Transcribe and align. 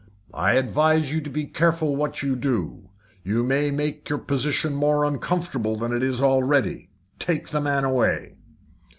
"I 0.33 0.53
advise 0.53 1.13
you 1.13 1.21
to 1.21 1.29
be 1.29 1.45
careful 1.45 1.95
what 1.95 2.23
you 2.23 2.35
do. 2.35 2.89
You 3.23 3.43
may 3.43 3.69
make 3.69 4.09
your 4.09 4.17
position 4.17 4.73
more 4.73 5.05
uncomfortable 5.05 5.75
than 5.75 5.93
it 5.93 6.01
is 6.01 6.23
already. 6.23 6.89
Take 7.19 7.49
the 7.49 7.61
man 7.61 7.83
away." 7.83 8.33